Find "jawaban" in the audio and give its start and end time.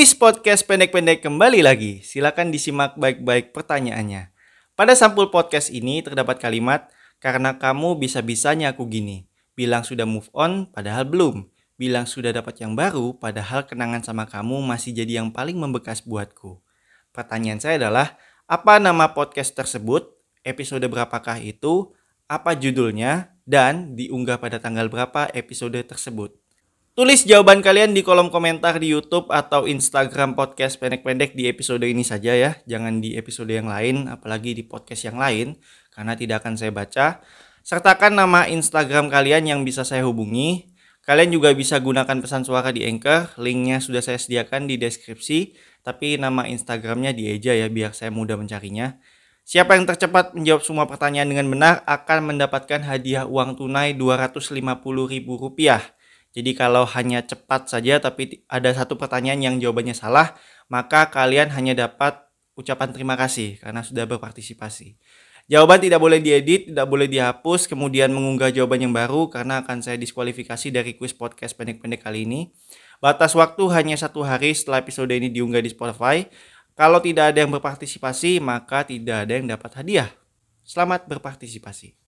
27.22-27.62, 65.50-65.82, 68.54-68.86